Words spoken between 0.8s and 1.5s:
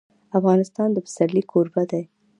د پسرلی